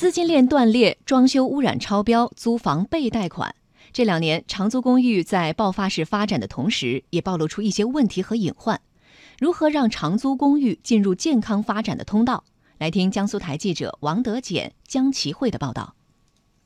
[0.00, 3.54] 资金链断裂、装修污染超标、租房被贷款。
[3.92, 8.80] 这两年，长租公寓在爆发式发展的同时，也暴露出一些问题和隐患。
[9.38, 12.44] 如何让长租公寓进入健康发展的通道？
[12.78, 15.94] 来听江苏台记者王德俭、江其慧的报道。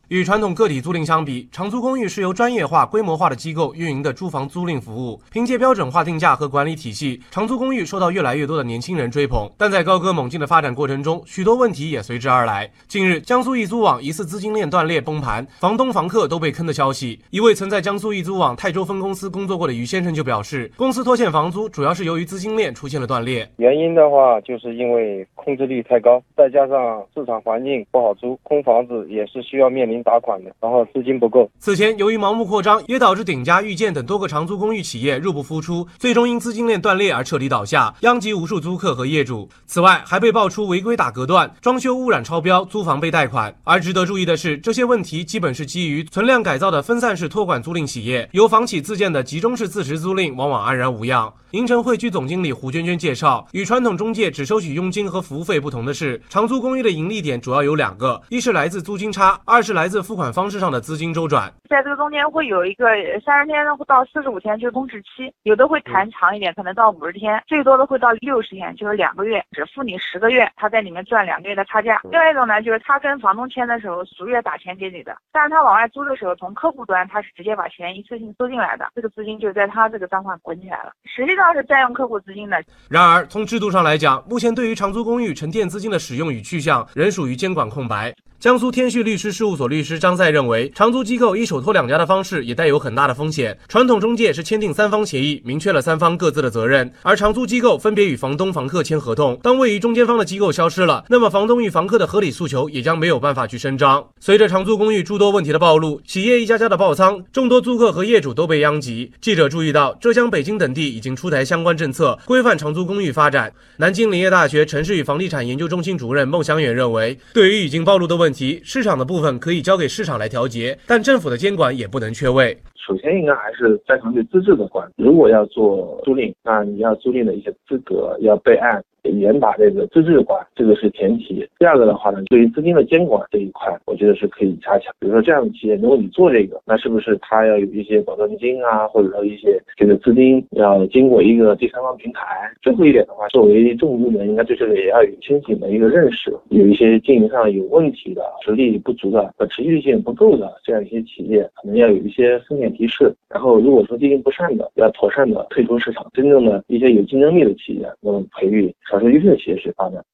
[0.09, 5.19] 与传统个体租赁相比，长租公寓是由专业化、规模化的机构运营的住房租赁服务。
[5.33, 9.51] 凭借标准化定价和管理体系，长租公寓受到越来越多的年轻人追捧。
[9.57, 12.71] 但在高歌猛进的发展过程中，许多问题也随之而来。
[12.87, 17.19] 近日，江苏易租网疑似资金链断裂崩盘，房东、房客都被坑的消息。
[17.31, 23.49] 一位曾在江苏易租网泰州分公司工作过的于先生就表示，公司拖欠房租主要是由于资金链出现了断裂。
[23.57, 30.55] 原因的话，就是因为空置率太高，再加上市场环境不好租，空房子也是需要面临打款的。
[30.61, 30.85] 然后。
[30.95, 31.51] 资金不够。
[31.59, 39.49] 此前，由于盲目扩张，也导致鼎家、遇见等多个长租公寓企业入不敷出，最终因资金链断裂而彻底倒下，殃及无数租客和业主。
[39.67, 43.53] 此外，还被爆出违规打隔断、装修污染超标、租房被贷款。
[43.65, 51.33] 而值得注意的是，这些问题基本是基于存量改造的分散式托管租赁企业，由房企自建的集中式自持租赁往往安然无恙。
[51.51, 61.53] 银城汇居总经理胡娟娟介绍，与传统中介只收取佣金和服务费不同的是，长租公寓的盈利点主要有两个：一是来自租金差，二是来自付款方式上的资金周转。
[61.69, 62.87] 在这个中间会有一个
[63.25, 72.01] 三十天到四十五天，就是公示期，有的会谈长一点，可能到五十天，最多的会到六十天，就是两个月，只付你十个月，他在里面赚两个月的差价。
[72.05, 82.15] 另外一种呢，就是他跟房东签的时候逐月打钱给你的，但是他往外租的时候，从客户端他是直接把钱一次性收进来的，这个资金就在他这个账户滚起来了，实际上是占用客户。
[82.25, 82.63] 资金的。
[82.89, 88.15] 然而，从制度上来讲，目前对于长租公寓沉淀资金的使用与去向，仍属于监管空白。
[88.41, 93.57] 江苏天旭律师事务所律师张赛认为，长租机构一手托两家的方式也带有很大的风险。
[93.69, 99.39] 传统中介是签订三方协议，明确了三方各自的责任，而长租机构分别与房东、房客签合同。
[99.43, 104.05] 当位于中间方的机构消失了，那么房东与房客的合理诉求也将没有办法去伸张。
[104.21, 109.11] 随着长租公寓诸多问题的暴露，企业一家家的爆仓，众多租客和业主都被殃及。
[109.23, 113.51] 记者注意到，浙江、北京等地已经出台相关政策，规范长租公寓发展。
[113.79, 118.34] 南京林业大学城市与房地产研究中心主任孟祥远认为，对于已经暴露的问题，
[118.65, 122.57] 市场的部分可以交给市场来调节，但政府的监管也不能缺位。
[122.87, 124.87] 首先应该还是加强对资质的管。
[124.97, 128.85] 如果要做租赁，那你要租赁的一些资格要备案。
[129.11, 131.47] 严把这个资质管，这个是前提。
[131.59, 134.93] 第二个的话呢，对于资金的监管这一块，我觉得是可以加强。
[134.99, 142.51] 比如说这样的企业，如果你做这个，那是不是他要有一些保证金啊，或者说一些这个资金要经过一个第三方平台？
[142.63, 146.35] 最后一点的话，作为政府部门，应该对这个也要有清醒的一个认识。
[146.51, 153.13] 有一些经营上有问题的、实力不足的、可持续性不够的这样一些企业，可能要有一些风险提示。
[153.29, 156.07] 然后如果说经营不善的，要妥善的退出市场。
[156.15, 158.73] 真正的一些有竞争力的企业，我们培育。
[158.95, 160.05] 少数优秀的企业去发展。